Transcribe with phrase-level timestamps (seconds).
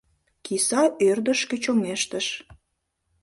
[0.45, 2.27] Киса ӧрдыжкӧ чоҥештыш.